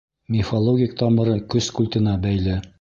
Мифологик 0.35 0.97
тамыры 1.03 1.37
көс 1.55 1.71
культына 1.79 2.19
бәйле. 2.29 2.61